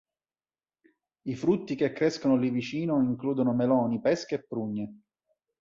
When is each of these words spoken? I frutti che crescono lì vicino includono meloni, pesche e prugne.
I 1.27 1.35
frutti 1.35 1.75
che 1.75 1.91
crescono 1.93 2.35
lì 2.35 2.49
vicino 2.49 2.99
includono 3.03 3.53
meloni, 3.53 4.01
pesche 4.01 4.33
e 4.33 4.43
prugne. 4.43 5.01